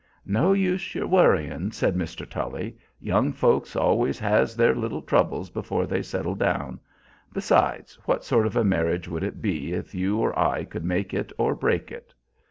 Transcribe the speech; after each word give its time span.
"No 0.25 0.51
use 0.51 0.95
your 0.95 1.05
worryin'," 1.07 1.69
said 1.69 1.95
Mr. 1.95 2.27
Tully. 2.27 2.75
"Young 2.99 3.31
folks 3.31 3.75
always 3.75 4.17
has 4.17 4.55
their 4.55 4.73
little 4.73 5.03
troubles 5.03 5.51
before 5.51 5.85
they 5.85 6.01
settle 6.01 6.33
down 6.33 6.79
besides, 7.31 7.99
what 8.05 8.23
sort 8.25 8.47
of 8.47 8.55
a 8.55 8.63
marriage 8.63 9.07
would 9.07 9.21
it 9.23 9.43
be 9.43 9.73
if 9.73 9.93
you 9.93 10.17
or 10.17 10.35
I 10.39 10.63
could 10.63 10.85
make 10.85 11.13
it 11.13 11.31
or 11.37 11.53
break 11.53 11.91
it?" 11.91 12.15